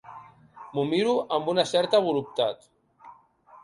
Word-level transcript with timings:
M'ho 0.71 0.85
miro 0.93 1.13
amb 1.37 1.53
una 1.55 1.69
certa 1.75 2.03
voluptat. 2.09 2.71